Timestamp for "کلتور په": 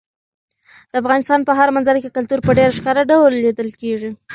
2.17-2.51